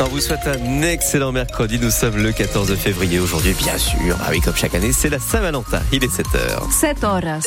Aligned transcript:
On 0.00 0.04
vous 0.04 0.20
souhaite 0.20 0.46
un 0.46 0.82
excellent 0.82 1.32
mercredi. 1.32 1.78
Nous 1.80 1.90
sommes 1.90 2.16
le 2.18 2.30
14 2.30 2.72
février 2.76 3.18
aujourd'hui, 3.18 3.52
bien 3.54 3.76
sûr. 3.76 4.16
Ah 4.20 4.28
oui, 4.30 4.40
comme 4.40 4.54
chaque 4.54 4.74
année, 4.74 4.92
c'est 4.92 5.08
la 5.08 5.18
Saint-Valentin. 5.18 5.80
Il 5.92 6.04
est 6.04 6.06
7h. 6.06 6.70
7 6.70 7.02
horas. 7.02 7.46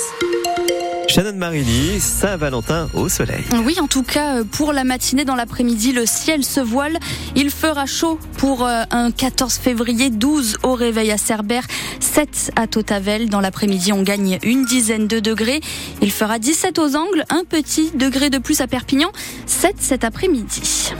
Shannon 1.08 1.34
Marini, 1.36 2.00
Saint-Valentin 2.00 2.90
au 2.94 3.10
soleil. 3.10 3.44
Oui, 3.66 3.78
en 3.80 3.88
tout 3.88 4.04
cas, 4.04 4.38
euh, 4.38 4.44
pour 4.44 4.74
la 4.74 4.84
matinée, 4.84 5.26
dans 5.26 5.36
l'après-midi, 5.36 5.94
le 5.94 6.06
ciel 6.06 6.44
se 6.44 6.60
voile. 6.60 6.98
Il 7.36 7.52
fera 7.52 7.86
chaud 7.86 8.20
pour 8.38 8.66
euh, 8.66 8.84
un 8.92 9.12
14 9.12 9.56
février, 9.56 10.10
12 10.10 10.58
au 10.64 10.74
réveil 10.74 11.12
à 11.12 11.18
Cerbère, 11.18 11.64
7 12.00 12.52
à 12.56 12.68
Totavel. 12.68 13.30
Dans 13.30 13.42
l'après-midi, 13.42 13.94
on 13.94 14.04
gagne 14.04 14.40
une 14.44 14.66
dizaine 14.66 15.08
de 15.08 15.20
degrés. 15.20 15.62
Il 16.02 16.12
fera 16.12 16.38
17 16.38 16.80
aux 16.80 16.96
angles, 16.96 17.26
un 17.30 17.44
petit 17.44 17.92
degré 17.92 18.30
de 18.30 18.38
plus 18.38 18.62
à 18.62 18.68
Perpignan, 18.68 19.12
7 19.48 19.76
cet 19.80 20.04
après-midi. 20.04 20.94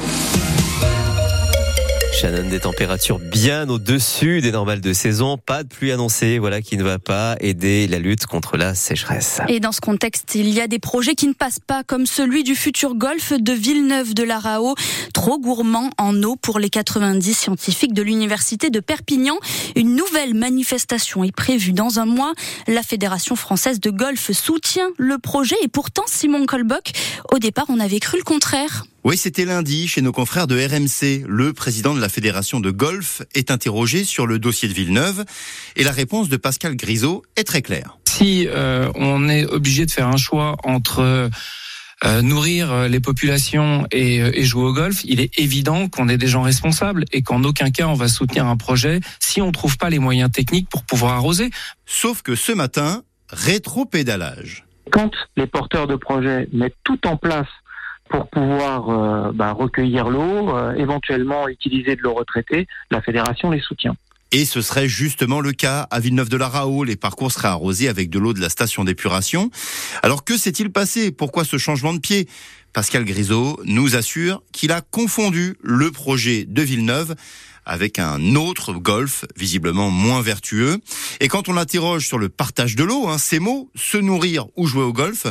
Shannon, 2.22 2.50
des 2.50 2.60
températures 2.60 3.18
bien 3.18 3.68
au-dessus 3.68 4.42
des 4.42 4.52
normales 4.52 4.80
de 4.80 4.94
saison. 4.94 5.40
Pas 5.44 5.64
de 5.64 5.70
pluie 5.70 5.92
annoncée, 5.92 6.38
voilà 6.38 6.62
qui 6.62 6.78
ne 6.78 6.84
va 6.84 7.00
pas 7.00 7.36
aider 7.40 7.88
la 7.88 7.98
lutte 7.98 8.28
contre 8.28 8.58
la 8.58 8.76
sécheresse. 8.76 9.42
Et 9.48 9.60
dans 9.60 9.72
ce 9.72 9.82
contexte, 9.82 10.36
il 10.36 10.50
y 10.50 10.62
a 10.62 10.68
des 10.68 10.78
projets 10.78 11.16
qui 11.16 11.26
ne 11.26 11.34
passent 11.34 11.62
pas, 11.66 11.84
comme 11.84 12.06
celui 12.06 12.44
du 12.44 12.54
futur 12.54 12.94
golfe 12.94 13.34
de 13.34 13.54
Villeneuve 13.54 14.14
de 14.14 14.22
la 14.22 14.38
Rao, 14.38 14.76
trop 15.16 15.40
gourmand 15.40 15.90
en 15.98 16.22
eau 16.22 16.36
pour 16.36 16.60
les 16.60 16.70
90 16.70 17.34
scientifiques 17.34 17.94
de 17.94 18.04
l'université 18.04 18.70
de 18.70 18.80
Perpignan. 18.80 19.38
Une 19.76 19.96
nouvelle 19.96 20.36
manifestation 20.36 21.24
est 21.24 21.36
prévue 21.36 21.74
dans 21.74 21.98
un 21.98 22.06
mois. 22.06 22.34
La 22.68 22.84
Fédération 22.84 23.36
française 23.36 23.80
de 23.80 23.90
golf 23.90 24.32
soutient 24.32 24.90
le 25.00 25.18
projet 25.18 25.56
et 25.64 25.70
pourtant, 25.70 26.04
Simon 26.06 26.46
Kolbock, 26.46 26.92
au 27.34 27.40
départ, 27.40 27.66
on 27.70 27.80
avait 27.80 28.00
cru 28.00 28.20
le 28.20 28.24
contraire. 28.24 28.86
Oui, 29.04 29.18
c'était 29.18 29.46
lundi 29.46 29.88
chez 29.88 30.04
nos 30.04 30.12
confrères 30.12 30.46
de 30.46 30.56
RMC. 30.56 31.26
Le 31.28 31.54
président 31.54 31.96
de 31.96 32.00
la 32.00 32.08
fédération 32.08 32.60
de 32.60 32.70
golf 32.70 33.24
est 33.34 33.50
interrogé 33.50 34.04
sur 34.04 34.28
le 34.28 34.38
dossier 34.38 34.70
de 34.70 34.74
Villeneuve 34.76 35.26
et 35.76 35.84
la 35.84 35.92
réponse 35.92 36.30
de 36.30 36.38
Pascal 36.38 36.76
Grisot 36.76 37.24
est 37.36 37.44
très 37.44 37.64
claire. 37.64 37.98
Si 38.08 38.48
euh, 38.48 38.92
on 38.94 39.28
est 39.28 39.46
obligé 39.46 39.88
de 39.88 39.92
faire 39.92 40.08
un 40.08 40.18
choix 40.18 40.56
entre 40.64 41.32
euh, 42.04 42.22
nourrir 42.22 42.88
les 42.90 43.00
populations 43.00 43.88
et, 43.92 44.18
et, 44.18 44.44
jouer 44.44 44.66
au 44.66 44.74
golf, 44.74 45.02
il 45.04 45.20
est 45.20 45.40
évident 45.40 45.90
qu'on 45.90 46.08
est 46.08 46.18
des 46.18 46.28
gens 46.28 46.44
responsables 46.44 47.06
et 47.12 47.24
qu'en 47.24 47.44
aucun 47.44 47.72
cas 47.72 47.88
on 47.88 47.96
va 47.96 48.08
soutenir 48.08 48.46
un 48.46 48.58
projet 48.58 49.00
si 49.20 49.42
on 49.42 49.48
ne 49.48 49.52
trouve 49.52 49.80
pas 49.80 49.90
les 49.90 50.00
moyens 50.00 50.32
techniques 50.32 50.70
pour 50.70 50.84
pouvoir 50.84 51.14
arroser. 51.14 51.50
Sauf 51.88 52.22
que 52.22 52.36
ce 52.36 52.52
matin, 52.52 53.02
rétro-pédalage. 53.30 54.64
Quand 54.92 55.12
les 55.38 55.48
porteurs 55.48 55.88
de 55.88 55.96
projets 55.96 56.48
mettent 56.54 56.78
tout 56.84 57.08
en 57.08 57.18
place 57.18 57.48
pour 58.12 58.28
pouvoir 58.28 58.90
euh, 58.90 59.32
bah, 59.34 59.54
recueillir 59.54 60.10
l'eau, 60.10 60.56
euh, 60.56 60.74
éventuellement 60.76 61.48
utiliser 61.48 61.96
de 61.96 62.02
l'eau 62.02 62.14
retraitée, 62.14 62.68
la 62.92 63.02
fédération 63.02 63.50
les 63.50 63.62
soutient. 63.62 63.96
Et 64.34 64.46
ce 64.46 64.62
serait 64.62 64.88
justement 64.88 65.42
le 65.42 65.52
cas 65.52 65.88
à 65.92 66.00
Villeneuve-de-la-Rao. 66.00 66.86
Les 66.86 66.96
parcours 66.96 67.32
seraient 67.32 67.50
arrosés 67.50 67.90
avec 67.90 68.10
de 68.10 68.18
l'eau 68.18 68.34
de 68.34 68.40
la 68.40 68.48
station 68.48 68.86
d'épuration. 68.86 69.52
Alors 70.04 70.24
que 70.24 70.38
s'est-il 70.38 70.72
passé? 70.72 71.12
Pourquoi 71.12 71.44
ce 71.44 71.58
changement 71.58 71.94
de 71.94 72.00
pied? 72.00 72.30
Pascal 72.72 73.04
Grisot 73.04 73.60
nous 73.66 73.98
assure 73.98 74.42
qu'il 74.54 74.72
a 74.72 74.80
confondu 74.80 75.58
le 75.62 75.92
projet 75.92 76.46
de 76.46 76.62
Villeneuve 76.62 77.16
avec 77.66 78.00
un 78.00 78.36
autre 78.36 78.74
golf, 78.74 79.26
visiblement 79.36 79.90
moins 79.90 80.22
vertueux. 80.22 80.78
Et 81.20 81.28
quand 81.28 81.50
on 81.50 81.54
l'interroge 81.54 82.08
sur 82.08 82.18
le 82.18 82.30
partage 82.30 82.78
de 82.78 82.86
l'eau, 82.86 83.10
hein, 83.10 83.18
ces 83.18 83.40
mots, 83.40 83.70
se 83.76 83.98
nourrir 83.98 84.46
ou 84.56 84.66
jouer 84.66 84.84
au 84.84 84.94
golf, 84.94 85.28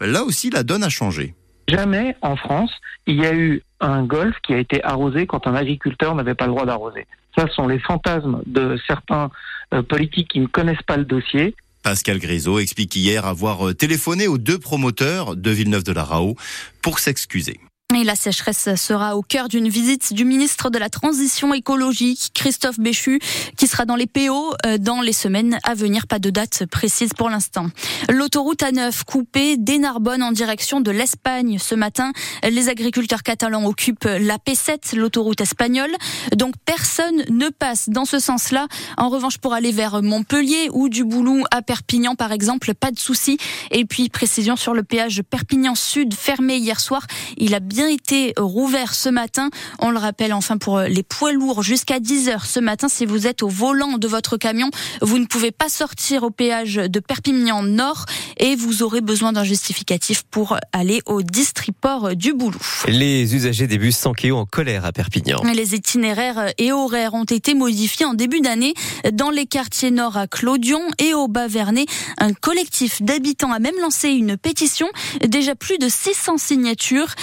là 0.00 0.22
aussi 0.22 0.50
la 0.50 0.62
donne 0.62 0.84
a 0.84 0.88
changé. 0.88 1.34
Jamais 1.68 2.16
en 2.22 2.36
France, 2.36 2.70
il 3.06 3.16
y 3.16 3.26
a 3.26 3.34
eu 3.34 3.62
un 3.80 4.04
golf 4.04 4.36
qui 4.42 4.54
a 4.54 4.58
été 4.58 4.82
arrosé 4.84 5.26
quand 5.26 5.46
un 5.46 5.54
agriculteur 5.54 6.14
n'avait 6.14 6.34
pas 6.34 6.46
le 6.46 6.52
droit 6.52 6.66
d'arroser. 6.66 7.06
Ça 7.36 7.48
sont 7.48 7.66
les 7.66 7.78
fantasmes 7.78 8.42
de 8.46 8.78
certains 8.86 9.30
euh, 9.74 9.82
politiques 9.82 10.28
qui 10.28 10.40
ne 10.40 10.46
connaissent 10.46 10.82
pas 10.86 10.96
le 10.96 11.04
dossier. 11.04 11.54
Pascal 11.82 12.18
Grisot 12.18 12.58
explique 12.58 12.96
hier 12.96 13.26
avoir 13.26 13.68
euh, 13.68 13.74
téléphoné 13.74 14.26
aux 14.26 14.38
deux 14.38 14.58
promoteurs 14.58 15.36
de 15.36 15.50
Villeneuve-de-la-Rao 15.50 16.36
pour 16.82 16.98
s'excuser. 16.98 17.60
Et 17.94 18.02
la 18.02 18.16
sécheresse 18.16 18.74
sera 18.74 19.16
au 19.16 19.22
cœur 19.22 19.48
d'une 19.48 19.68
visite 19.68 20.12
du 20.12 20.24
ministre 20.24 20.70
de 20.70 20.78
la 20.78 20.90
Transition 20.90 21.54
écologique, 21.54 22.32
Christophe 22.34 22.80
Béchu, 22.80 23.20
qui 23.56 23.68
sera 23.68 23.84
dans 23.84 23.94
les 23.94 24.08
PO 24.08 24.54
euh, 24.66 24.76
dans 24.76 25.00
les 25.00 25.12
semaines 25.12 25.60
à 25.62 25.74
venir. 25.74 26.08
Pas 26.08 26.18
de 26.18 26.30
date 26.30 26.66
précise 26.66 27.10
pour 27.16 27.30
l'instant. 27.30 27.68
L'autoroute 28.10 28.62
A9 28.62 29.04
coupée 29.04 29.56
dès 29.56 29.78
Narbonne 29.78 30.24
en 30.24 30.32
direction 30.32 30.80
de 30.80 30.90
l'Espagne 30.90 31.58
ce 31.60 31.76
matin. 31.76 32.10
Les 32.42 32.68
agriculteurs 32.68 33.22
catalans 33.22 33.64
occupent 33.64 34.04
la 34.04 34.38
P7, 34.38 34.96
l'autoroute 34.96 35.40
espagnole. 35.40 35.94
Donc 36.34 36.54
personne 36.64 37.22
ne 37.30 37.50
passe 37.50 37.88
dans 37.88 38.04
ce 38.04 38.18
sens-là. 38.18 38.66
En 38.98 39.10
revanche, 39.10 39.38
pour 39.38 39.54
aller 39.54 39.70
vers 39.70 40.02
Montpellier 40.02 40.70
ou 40.72 40.88
du 40.88 41.04
Boulou 41.04 41.44
à 41.52 41.62
Perpignan, 41.62 42.16
par 42.16 42.32
exemple, 42.32 42.74
pas 42.74 42.90
de 42.90 42.98
souci. 42.98 43.38
Et 43.70 43.84
puis, 43.84 44.08
précision 44.08 44.56
sur 44.56 44.74
le 44.74 44.82
péage 44.82 45.22
Perpignan 45.22 45.76
Sud 45.76 46.14
fermé 46.14 46.56
hier 46.56 46.80
soir. 46.80 47.06
Il 47.36 47.54
a 47.54 47.60
été 47.84 48.32
rouvert 48.38 48.94
ce 48.94 49.08
matin. 49.08 49.50
On 49.78 49.90
le 49.90 49.98
rappelle 49.98 50.32
enfin 50.32 50.56
pour 50.56 50.80
les 50.80 51.02
poids 51.02 51.32
lourds 51.32 51.62
jusqu'à 51.62 52.00
10 52.00 52.28
heures 52.30 52.46
ce 52.46 52.60
matin. 52.60 52.88
Si 52.88 53.04
vous 53.04 53.26
êtes 53.26 53.42
au 53.42 53.48
volant 53.48 53.98
de 53.98 54.08
votre 54.08 54.36
camion, 54.36 54.70
vous 55.02 55.18
ne 55.18 55.26
pouvez 55.26 55.50
pas 55.50 55.68
sortir 55.68 56.22
au 56.22 56.30
péage 56.30 56.76
de 56.76 57.00
Perpignan 57.00 57.62
Nord 57.62 58.06
et 58.38 58.56
vous 58.56 58.82
aurez 58.82 59.00
besoin 59.00 59.32
d'un 59.32 59.44
justificatif 59.44 60.22
pour 60.22 60.56
aller 60.72 61.02
au 61.06 61.22
distriport 61.22 62.16
du 62.16 62.32
Boulou. 62.32 62.60
Les 62.88 63.34
usagers 63.34 63.66
des 63.66 63.78
bus 63.78 63.96
Sankeo 63.96 64.36
en 64.36 64.46
colère 64.46 64.84
à 64.84 64.92
Perpignan. 64.92 65.42
Les 65.54 65.74
itinéraires 65.74 66.52
et 66.58 66.72
horaires 66.72 67.14
ont 67.14 67.24
été 67.24 67.54
modifiés 67.54 68.06
en 68.06 68.14
début 68.14 68.40
d'année 68.40 68.74
dans 69.12 69.30
les 69.30 69.46
quartiers 69.46 69.90
nord 69.90 70.16
à 70.16 70.26
Clodion 70.26 70.80
et 70.98 71.14
au 71.14 71.28
Bas-Vernay. 71.28 71.86
Un 72.18 72.32
collectif 72.32 73.02
d'habitants 73.02 73.52
a 73.52 73.58
même 73.58 73.74
lancé 73.80 74.08
une 74.08 74.36
pétition. 74.36 74.88
Déjà 75.26 75.54
plus 75.54 75.78
de 75.78 75.88
600 75.88 76.38
signatures. 76.38 77.14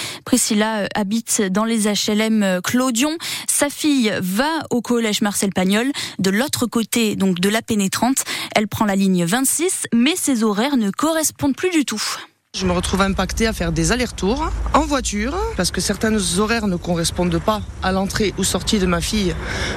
Priscilla 0.44 0.86
habite 0.94 1.40
dans 1.40 1.64
les 1.64 1.84
HLM 1.86 2.60
Clodion. 2.62 3.16
Sa 3.48 3.70
fille 3.70 4.12
va 4.20 4.50
au 4.68 4.82
collège 4.82 5.22
Marcel 5.22 5.54
Pagnol. 5.54 5.90
De 6.18 6.28
l'autre 6.28 6.66
côté, 6.66 7.16
donc 7.16 7.40
de 7.40 7.48
la 7.48 7.62
pénétrante, 7.62 8.24
elle 8.54 8.68
prend 8.68 8.84
la 8.84 8.94
ligne 8.94 9.24
26, 9.24 9.86
mais 9.94 10.12
ses 10.16 10.44
horaires 10.44 10.76
ne 10.76 10.90
correspondent 10.90 11.56
plus 11.56 11.70
du 11.70 11.86
tout. 11.86 12.02
Je 12.56 12.66
me 12.66 12.72
retrouve 12.72 13.00
impactée 13.00 13.48
à 13.48 13.52
faire 13.52 13.72
des 13.72 13.90
allers-retours 13.90 14.48
en 14.74 14.82
voiture 14.82 15.34
parce 15.56 15.72
que 15.72 15.80
certains 15.80 16.14
horaires 16.38 16.68
ne 16.68 16.76
correspondent 16.76 17.40
pas 17.40 17.62
à 17.82 17.90
l'entrée 17.90 18.32
ou 18.38 18.44
sortie 18.44 18.78
de 18.78 18.86
ma 18.86 19.00
fille 19.00 19.34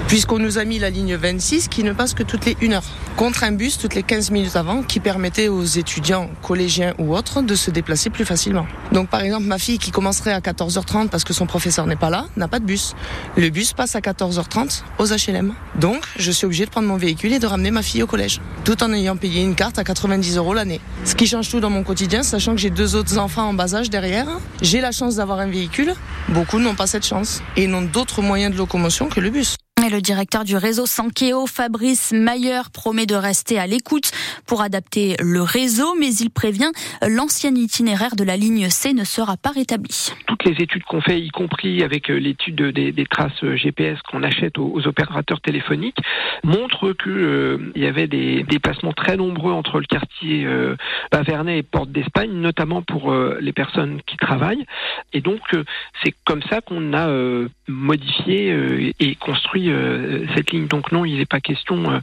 puisqu'on 0.08 0.38
nous 0.38 0.60
a 0.60 0.64
mis 0.64 0.78
la 0.78 0.92
ligne 0.92 1.16
26 1.16 1.70
qui 1.70 1.84
ne 1.84 1.92
passe 1.92 2.14
que 2.14 2.22
toutes 2.22 2.46
les 2.46 2.56
1 2.62 2.74
heure 2.74 2.84
contre 3.16 3.44
un 3.46 3.52
bus 3.52 3.80
toutes 3.80 3.96
les 3.96 4.04
15 4.04 4.30
minutes 4.30 4.56
avant 4.56 4.84
qui 4.84 5.00
permettait 5.00 5.48
aux 5.48 5.64
étudiants 5.64 6.30
collégiens 6.44 6.94
ou 7.00 7.16
autres 7.16 7.42
de 7.42 7.56
se 7.56 7.72
déplacer 7.72 8.12
plus 8.12 8.26
facilement. 8.26 8.68
Donc 8.92 9.10
par 9.10 9.22
exemple 9.22 9.46
ma 9.46 9.58
fille 9.58 9.80
qui 9.80 9.90
commencerait 9.90 10.34
à 10.34 10.40
14h30 10.40 11.10
parce 11.10 11.24
que 11.24 11.34
son 11.34 11.48
professeur 11.48 11.88
n'est 11.88 11.96
pas 11.96 12.12
là 12.12 12.28
n'a 12.38 12.48
pas 12.48 12.60
de 12.60 12.66
bus. 12.66 12.94
Le 13.38 13.50
bus 13.50 13.74
passe 13.74 13.96
à 13.96 14.02
14h30 14.02 14.84
aux 15.00 15.08
HLM. 15.08 15.56
Donc 15.80 16.04
je 16.20 16.30
suis 16.30 16.46
obligée 16.46 16.66
de 16.66 16.70
prendre 16.70 16.88
mon 16.88 16.98
véhicule 16.98 17.34
et 17.34 17.40
de 17.40 17.48
ramener 17.48 17.72
ma 17.72 17.82
fille 17.82 18.04
au 18.04 18.08
collège 18.08 18.40
tout 18.66 18.84
en 18.84 18.92
ayant 18.92 19.16
payé 19.16 19.42
une 19.42 19.56
carte 19.56 19.80
à 19.80 19.84
90 19.84 20.38
euros 20.38 20.54
l'année. 20.54 20.82
Ce 21.06 21.16
qui 21.16 21.26
change 21.26 21.50
tout 21.50 21.62
dans 21.62 21.70
mon 21.70 21.84
quotidien 21.84 22.22
sachant 22.22 22.52
que 22.52 22.60
j'ai 22.60 22.67
deux 22.70 22.96
autres 22.96 23.18
enfants 23.18 23.50
en 23.50 23.54
bas 23.54 23.76
âge 23.76 23.90
derrière. 23.90 24.28
J'ai 24.62 24.82
la 24.82 24.92
chance 24.92 25.16
d'avoir 25.16 25.40
un 25.40 25.48
véhicule. 25.48 25.94
Beaucoup 26.30 26.60
n'ont 26.60 26.76
pas 26.76 26.88
cette 26.88 27.06
chance 27.06 27.42
et 27.56 27.68
n'ont 27.68 27.82
d'autres 27.82 28.22
moyens 28.22 28.54
de 28.54 28.58
locomotion 28.58 29.10
que 29.10 29.20
le 29.20 29.30
bus. 29.30 29.57
Le 29.90 30.02
directeur 30.02 30.44
du 30.44 30.58
réseau 30.58 30.86
Sankeo, 30.86 31.46
Fabrice 31.46 32.12
Mayer, 32.12 32.64
promet 32.74 33.06
de 33.06 33.16
rester 33.16 33.58
à 33.58 33.68
l'écoute 33.68 34.12
pour 34.46 34.62
adapter 34.62 35.16
le 35.20 35.42
réseau, 35.42 35.96
mais 35.98 36.14
il 36.16 36.30
prévient 36.30 36.72
l'ancien 37.08 37.54
itinéraire 37.56 38.16
de 38.16 38.24
la 38.24 38.36
ligne 38.36 38.70
C 38.70 38.94
ne 38.94 39.04
sera 39.06 39.38
pas 39.38 39.52
rétabli. 39.52 40.10
Toutes 40.26 40.44
les 40.44 40.62
études 40.64 40.84
qu'on 40.84 41.00
fait, 41.00 41.22
y 41.22 41.30
compris 41.30 41.84
avec 41.84 42.10
l'étude 42.10 42.62
des, 42.62 43.06
traces 43.06 43.46
GPS 43.56 44.02
qu'on 44.02 44.24
achète 44.24 44.58
aux, 44.58 44.86
opérateurs 44.88 45.40
téléphoniques, 45.42 46.00
montrent 46.44 46.94
qu'il 46.94 47.12
euh, 47.12 47.72
y 47.76 47.86
avait 47.86 48.08
des 48.08 48.44
déplacements 48.44 48.94
très 48.94 49.16
nombreux 49.16 49.54
entre 49.54 49.80
le 49.80 49.86
quartier 49.86 50.46
euh, 50.46 50.76
et 51.48 51.64
Porte 51.64 51.92
d'Espagne, 51.92 52.32
notamment 52.32 52.82
pour 52.82 53.12
euh, 53.12 53.38
les 53.42 53.54
personnes 53.54 54.02
qui 54.06 54.18
travaillent. 54.18 54.66
Et 55.14 55.22
donc, 55.22 55.40
c'est 56.04 56.14
comme 56.26 56.42
ça 56.44 56.62
qu'on 56.62 56.94
a 56.94 57.08
modifié 57.68 58.94
et 59.00 59.16
construit 59.16 59.70
cette 60.36 60.52
ligne. 60.52 60.68
Donc 60.68 60.92
non, 60.92 61.06
il 61.06 61.18
n'est 61.18 61.26
pas 61.26 61.40
question 61.40 62.02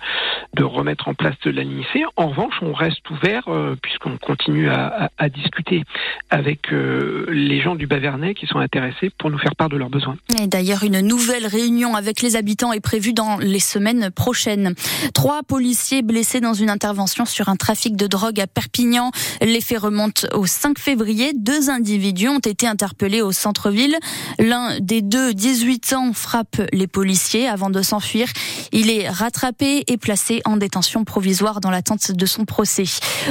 de 0.54 0.64
remettre 0.64 1.08
en 1.08 1.14
place 1.14 1.34
de 1.44 1.50
la 1.50 1.62
ligne 1.62 1.84
C. 1.92 2.04
En 2.16 2.28
revanche, 2.28 2.54
on 2.62 2.72
reste 2.72 3.08
ouvert 3.10 3.48
puisqu'on 3.82 4.16
continue 4.16 4.68
à, 4.68 5.10
à, 5.18 5.28
discuter 5.28 5.82
avec 6.30 6.70
les 6.70 7.60
gens 7.60 7.74
du 7.74 7.86
Bavernais 7.86 8.34
qui 8.34 8.46
sont 8.46 8.58
intéressés 8.58 9.10
pour 9.18 9.30
nous 9.30 9.38
faire 9.38 9.56
part 9.56 9.68
de 9.68 9.76
leurs 9.76 9.90
besoins. 9.90 10.16
Et 10.40 10.46
d'ailleurs, 10.46 10.82
une 10.82 11.00
nouvelle 11.00 11.46
réunion 11.46 11.94
avec 11.94 12.22
les 12.22 12.36
habitants 12.36 12.72
est 12.72 12.80
prévue 12.80 13.12
dans 13.12 13.38
les 13.38 13.60
semaines 13.60 14.10
prochaines. 14.10 14.74
Trois 15.12 15.42
policiers 15.42 16.02
blessés 16.02 16.40
dans 16.40 16.54
une 16.54 16.70
intervention 16.70 17.24
sur 17.24 17.48
un 17.48 17.56
trafic 17.56 17.96
de 17.96 18.06
drogue 18.06 18.40
à 18.40 18.46
Perpignan. 18.46 19.10
Les 19.40 19.60
faits 19.60 19.78
remontent 19.78 20.26
au 20.32 20.46
5 20.46 20.78
février. 20.78 21.32
Deux 21.34 21.70
individus 21.70 22.28
ont 22.28 22.38
été 22.38 22.66
interpellés 22.66 23.22
au 23.22 23.32
centre-ville. 23.32 23.96
L'un 24.38 24.80
des 24.80 25.02
deux, 25.02 25.34
18 25.34 25.92
ans, 25.94 26.12
frappe 26.12 26.60
les 26.72 26.86
policiers 26.86 27.48
avant 27.48 27.63
de 27.70 27.82
s'enfuir. 27.82 28.28
Il 28.72 28.90
est 28.90 29.08
rattrapé 29.08 29.84
et 29.86 29.96
placé 29.96 30.42
en 30.44 30.56
détention 30.56 31.04
provisoire 31.04 31.60
dans 31.60 31.70
l'attente 31.70 32.12
de 32.12 32.26
son 32.26 32.44
procès. 32.44 32.84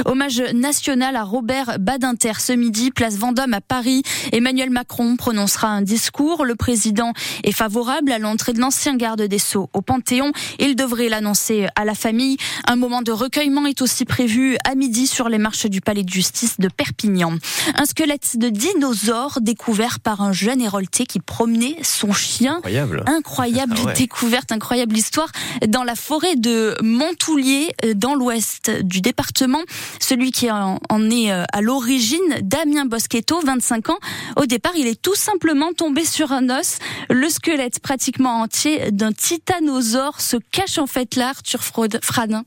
Hommage 0.04 0.42
national 0.54 1.16
à 1.16 1.24
Robert 1.24 1.78
Badinter 1.78 2.32
ce 2.38 2.52
midi, 2.52 2.90
place 2.90 3.16
Vendôme 3.16 3.54
à 3.54 3.60
Paris. 3.60 4.02
Emmanuel 4.32 4.70
Macron 4.70 5.16
prononcera 5.16 5.68
un 5.68 5.82
discours. 5.82 6.44
Le 6.44 6.54
président 6.54 7.12
est 7.42 7.52
favorable 7.52 8.12
à 8.12 8.18
l'entrée 8.18 8.52
de 8.52 8.60
l'ancien 8.60 8.96
garde 8.96 9.22
des 9.22 9.38
Sceaux 9.38 9.70
au 9.72 9.82
Panthéon. 9.82 10.32
Il 10.58 10.76
devrait 10.76 11.08
l'annoncer 11.08 11.66
à 11.76 11.84
la 11.84 11.94
famille. 11.94 12.36
Un 12.66 12.76
moment 12.76 13.02
de 13.02 13.12
recueillement 13.12 13.66
est 13.66 13.82
aussi 13.82 14.04
prévu 14.04 14.56
à 14.64 14.74
midi 14.74 15.06
sur 15.06 15.28
les 15.28 15.38
marches 15.38 15.66
du 15.66 15.80
palais 15.80 16.02
de 16.02 16.10
justice 16.10 16.58
de 16.58 16.68
Perpignan. 16.68 17.34
Un 17.76 17.84
squelette 17.84 18.36
de 18.36 18.48
dinosaure 18.48 19.38
découvert 19.40 20.00
par 20.00 20.20
un 20.20 20.32
jeune 20.32 20.60
hérolté 20.60 21.06
qui 21.06 21.20
promenait 21.20 21.76
son 21.82 22.12
chien. 22.12 22.56
Incroyable. 22.56 23.04
Incroyable 23.06 23.74
ah 23.86 23.92
découverte, 23.92 24.23
incroyable 24.50 24.96
histoire 24.96 25.30
dans 25.68 25.84
la 25.84 25.94
forêt 25.94 26.36
de 26.36 26.76
Montoulier, 26.82 27.72
euh, 27.84 27.94
dans 27.94 28.14
l'ouest 28.14 28.70
du 28.82 29.00
département. 29.00 29.60
Celui 30.00 30.32
qui 30.32 30.50
en 30.50 30.78
est 31.10 31.30
euh, 31.30 31.44
à 31.52 31.60
l'origine, 31.60 32.20
Damien 32.42 32.86
Boschetto, 32.86 33.40
25 33.40 33.90
ans. 33.90 33.98
Au 34.36 34.46
départ, 34.46 34.72
il 34.76 34.86
est 34.86 35.00
tout 35.00 35.14
simplement 35.14 35.72
tombé 35.72 36.04
sur 36.04 36.32
un 36.32 36.50
os. 36.50 36.78
Le 37.10 37.28
squelette 37.28 37.80
pratiquement 37.80 38.40
entier 38.40 38.90
d'un 38.90 39.12
titanosaure 39.12 40.20
se 40.20 40.36
cache 40.50 40.78
en 40.78 40.86
fait 40.86 41.16
là, 41.16 41.30
Arthur 41.30 41.60
Fradin. 41.62 42.44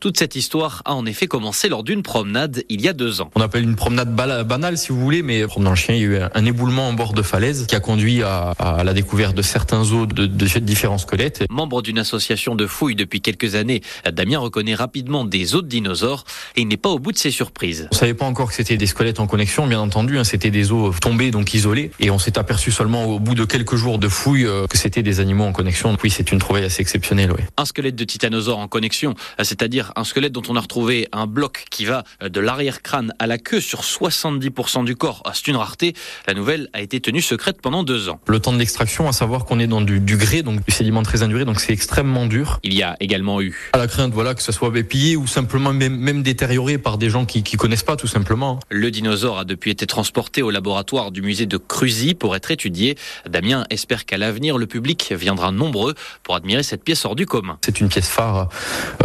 Toute 0.00 0.18
cette 0.18 0.34
histoire 0.34 0.80
a 0.86 0.94
en 0.94 1.04
effet 1.04 1.26
commencé 1.26 1.68
lors 1.68 1.84
d'une 1.84 2.02
promenade 2.02 2.64
il 2.70 2.80
y 2.80 2.88
a 2.88 2.94
deux 2.94 3.20
ans. 3.20 3.30
On 3.34 3.42
appelle 3.42 3.64
une 3.64 3.76
promenade 3.76 4.14
banale 4.14 4.78
si 4.78 4.88
vous 4.88 4.98
voulez, 4.98 5.22
mais 5.22 5.46
promenant 5.46 5.70
le 5.70 5.76
chien, 5.76 5.94
il 5.94 6.00
y 6.00 6.04
a 6.04 6.06
eu 6.06 6.18
un 6.34 6.44
éboulement 6.46 6.88
en 6.88 6.94
bord 6.94 7.12
de 7.12 7.20
falaise 7.20 7.66
qui 7.66 7.76
a 7.76 7.80
conduit 7.80 8.22
à, 8.22 8.54
la 8.82 8.94
découverte 8.94 9.36
de 9.36 9.42
certains 9.42 9.82
os 9.92 10.08
de, 10.08 10.24
de 10.24 10.58
différents 10.60 10.96
squelettes. 10.96 11.44
Membre 11.50 11.82
d'une 11.82 11.98
association 11.98 12.54
de 12.54 12.66
fouilles 12.66 12.94
depuis 12.94 13.20
quelques 13.20 13.56
années, 13.56 13.82
Damien 14.10 14.38
reconnaît 14.38 14.74
rapidement 14.74 15.26
des 15.26 15.54
os 15.54 15.62
de 15.62 15.68
dinosaures 15.68 16.24
et 16.56 16.62
il 16.62 16.68
n'est 16.68 16.78
pas 16.78 16.88
au 16.88 16.98
bout 16.98 17.12
de 17.12 17.18
ses 17.18 17.30
surprises. 17.30 17.86
On 17.92 17.94
savait 17.94 18.14
pas 18.14 18.24
encore 18.24 18.48
que 18.48 18.54
c'était 18.54 18.78
des 18.78 18.86
squelettes 18.86 19.20
en 19.20 19.26
connexion, 19.26 19.66
bien 19.66 19.80
entendu, 19.80 20.18
hein, 20.18 20.24
c'était 20.24 20.50
des 20.50 20.72
os 20.72 20.98
tombés 20.98 21.30
donc 21.30 21.52
isolés 21.52 21.90
et 22.00 22.10
on 22.10 22.18
s'est 22.18 22.38
aperçu 22.38 22.70
seulement 22.70 23.04
au 23.04 23.18
bout 23.18 23.34
de 23.34 23.44
quelques 23.44 23.76
jours 23.76 23.98
de 23.98 24.08
fouilles 24.08 24.46
euh, 24.46 24.66
que 24.66 24.78
c'était 24.78 25.02
des 25.02 25.20
animaux 25.20 25.44
en 25.44 25.52
connexion. 25.52 25.94
Oui, 26.02 26.08
c'est 26.08 26.32
une 26.32 26.38
trouvaille 26.38 26.64
assez 26.64 26.80
exceptionnelle. 26.80 27.32
Oui. 27.32 27.44
Un 27.58 27.66
squelette 27.66 27.96
de 27.96 28.04
titanosaure 28.04 28.60
en 28.60 28.66
connexion, 28.66 29.14
c'est-à-dire 29.38 29.89
un 29.96 30.04
squelette 30.04 30.32
dont 30.32 30.42
on 30.48 30.56
a 30.56 30.60
retrouvé 30.60 31.08
un 31.12 31.26
bloc 31.26 31.64
qui 31.70 31.84
va 31.84 32.04
de 32.22 32.40
l'arrière-crâne 32.40 33.12
à 33.18 33.26
la 33.26 33.38
queue 33.38 33.60
sur 33.60 33.82
70% 33.82 34.84
du 34.84 34.96
corps. 34.96 35.22
Ah, 35.24 35.32
c'est 35.34 35.48
une 35.48 35.56
rareté. 35.56 35.94
La 36.26 36.34
nouvelle 36.34 36.68
a 36.72 36.80
été 36.80 37.00
tenue 37.00 37.22
secrète 37.22 37.60
pendant 37.62 37.82
deux 37.82 38.08
ans. 38.08 38.20
Le 38.26 38.40
temps 38.40 38.52
de 38.52 38.58
l'extraction, 38.58 39.08
à 39.08 39.12
savoir 39.12 39.44
qu'on 39.44 39.58
est 39.58 39.66
dans 39.66 39.80
du, 39.80 40.00
grès, 40.16 40.42
donc 40.42 40.64
du 40.64 40.72
sédiment 40.72 41.02
très 41.02 41.22
induré, 41.22 41.44
donc 41.44 41.60
c'est 41.60 41.72
extrêmement 41.72 42.26
dur. 42.26 42.58
Il 42.62 42.74
y 42.74 42.82
a 42.82 42.96
également 43.00 43.40
eu 43.40 43.70
à 43.72 43.78
la 43.78 43.86
crainte, 43.86 44.12
voilà, 44.12 44.34
que 44.34 44.42
ça 44.42 44.52
soit 44.52 44.70
pillé 44.82 45.16
ou 45.16 45.26
simplement 45.26 45.72
même, 45.72 45.96
même 45.96 46.22
détérioré 46.22 46.78
par 46.78 46.98
des 46.98 47.10
gens 47.10 47.24
qui, 47.24 47.42
qui 47.42 47.56
connaissent 47.56 47.82
pas, 47.82 47.96
tout 47.96 48.06
simplement. 48.06 48.60
Le 48.70 48.90
dinosaure 48.90 49.38
a 49.38 49.44
depuis 49.44 49.70
été 49.70 49.86
transporté 49.86 50.42
au 50.42 50.50
laboratoire 50.50 51.10
du 51.10 51.22
musée 51.22 51.46
de 51.46 51.56
Cruzy 51.56 52.14
pour 52.14 52.36
être 52.36 52.50
étudié. 52.50 52.96
Damien 53.28 53.64
espère 53.70 54.04
qu'à 54.04 54.18
l'avenir, 54.18 54.58
le 54.58 54.66
public 54.66 55.12
viendra 55.16 55.52
nombreux 55.52 55.94
pour 56.22 56.34
admirer 56.34 56.62
cette 56.62 56.84
pièce 56.84 57.04
hors 57.04 57.16
du 57.16 57.26
commun. 57.26 57.58
C'est 57.64 57.80
une 57.80 57.88
pièce 57.88 58.08
phare 58.08 58.48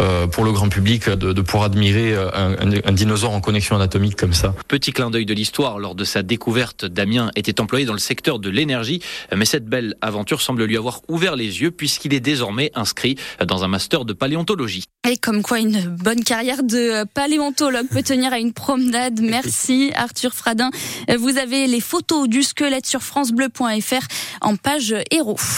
euh, 0.00 0.26
pour 0.26 0.44
le 0.44 0.52
grand 0.52 0.68
public 0.68 0.75
de, 0.80 1.32
de 1.32 1.40
pouvoir 1.42 1.64
admirer 1.64 2.14
euh, 2.14 2.30
un, 2.34 2.92
dinosaure 2.92 3.32
en 3.32 3.40
connexion 3.40 3.76
anatomique 3.76 4.16
comme 4.16 4.32
ça. 4.32 4.54
Petit 4.68 4.92
clin 4.92 5.10
d'œil 5.10 5.26
de 5.26 5.34
l'histoire, 5.34 5.78
lors 5.78 5.94
de 5.94 6.04
sa 6.04 6.22
découverte, 6.22 6.84
Damien 6.84 7.30
était 7.36 7.60
employé 7.60 7.84
dans 7.84 7.92
le 7.92 7.98
secteur 7.98 8.38
de 8.38 8.50
l'énergie, 8.50 9.00
mais 9.34 9.44
cette 9.44 9.66
belle 9.66 9.94
aventure 10.00 10.40
semble 10.40 10.64
lui 10.64 10.76
avoir 10.76 11.00
ouvert 11.08 11.36
les 11.36 11.60
yeux 11.60 11.70
puisqu'il 11.70 12.14
est 12.14 12.20
désormais 12.20 12.70
inscrit 12.74 13.16
dans 13.44 13.64
un 13.64 13.68
master 13.68 14.04
de 14.04 14.12
paléontologie. 14.12 14.84
Et 15.08 15.16
comme 15.16 15.42
quoi 15.42 15.60
une 15.60 15.82
bonne 15.82 16.24
carrière 16.24 16.62
de 16.62 17.04
paléontologue 17.04 17.86
peut 17.88 18.02
tenir 18.02 18.32
à 18.32 18.38
une 18.38 18.52
promenade. 18.52 19.20
Merci 19.22 19.92
Arthur 19.94 20.34
Fradin. 20.34 20.70
Vous 21.16 21.38
avez 21.38 21.66
les 21.66 21.80
photos 21.80 22.28
du 22.28 22.42
squelette 22.42 22.86
sur 22.86 23.02
francebleu.fr 23.02 24.06
en 24.40 24.56
page 24.56 24.94
héros. 25.10 25.38